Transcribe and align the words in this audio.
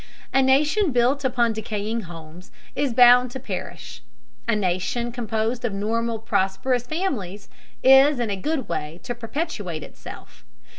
A 0.33 0.41
nation 0.41 0.91
built 0.91 1.23
upon 1.23 1.53
decaying 1.53 2.01
homes 2.09 2.49
is 2.75 2.91
bound 2.91 3.29
to 3.29 3.39
perish; 3.39 4.01
a 4.47 4.55
nation 4.55 5.11
composed 5.11 5.63
of 5.63 5.73
normal 5.73 6.17
prosperous 6.17 6.87
families 6.87 7.47
is 7.83 8.19
in 8.19 8.31
a 8.31 8.35
good 8.35 8.67
way 8.67 8.99
to 9.03 9.13
perpetuate 9.13 9.83
itself. 9.83 10.43